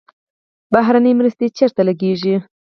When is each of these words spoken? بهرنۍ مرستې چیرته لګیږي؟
بهرنۍ 0.73 1.13
مرستې 1.19 1.45
چیرته 1.57 1.81
لګیږي؟ 1.89 2.35